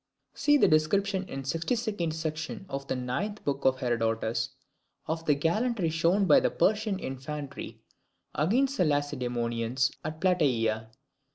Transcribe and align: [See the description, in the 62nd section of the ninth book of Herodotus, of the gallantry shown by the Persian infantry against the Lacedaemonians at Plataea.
[See 0.33 0.57
the 0.57 0.67
description, 0.67 1.25
in 1.29 1.43
the 1.43 1.47
62nd 1.47 2.11
section 2.13 2.65
of 2.69 2.87
the 2.87 2.95
ninth 2.95 3.45
book 3.45 3.65
of 3.65 3.81
Herodotus, 3.81 4.49
of 5.05 5.23
the 5.27 5.35
gallantry 5.35 5.89
shown 5.89 6.25
by 6.25 6.39
the 6.39 6.49
Persian 6.49 6.97
infantry 6.97 7.83
against 8.33 8.77
the 8.77 8.85
Lacedaemonians 8.85 9.91
at 10.03 10.19
Plataea. 10.19 10.89